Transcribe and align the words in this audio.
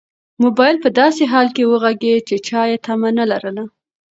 موبایل 0.43 0.75
په 0.83 0.89
داسې 0.99 1.23
حال 1.31 1.47
کې 1.55 1.63
وغږېد 1.71 2.21
چې 2.29 2.35
چا 2.47 2.61
یې 2.71 2.77
تمه 2.85 3.09
نه 3.17 3.25
لرله. 3.31 3.63